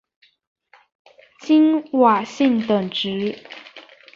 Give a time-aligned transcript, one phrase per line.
[1.41, 3.37] 金丸信等职。